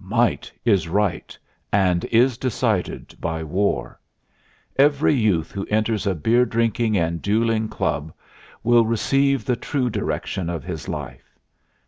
[0.00, 1.38] "Might is right
[1.72, 2.04] and...
[2.06, 4.00] is decided by war.
[4.74, 8.12] Every youth who enters a beer drinking and dueling club
[8.64, 11.38] will receive the true direction of his life.